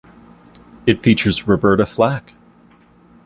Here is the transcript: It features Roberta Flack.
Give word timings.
It 0.87 1.03
features 1.03 1.47
Roberta 1.47 1.85
Flack. 1.85 2.33